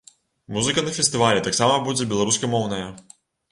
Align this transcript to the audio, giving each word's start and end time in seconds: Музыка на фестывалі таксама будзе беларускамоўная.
Музыка 0.55 0.83
на 0.87 0.93
фестывалі 0.95 1.45
таксама 1.49 1.77
будзе 1.85 2.09
беларускамоўная. 2.17 2.83